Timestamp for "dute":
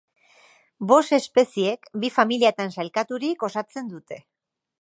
3.97-4.23